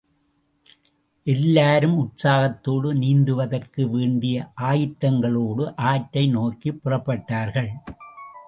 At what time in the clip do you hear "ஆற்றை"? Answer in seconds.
5.75-6.27